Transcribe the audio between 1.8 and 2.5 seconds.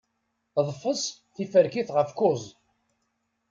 ɣef kuẓ.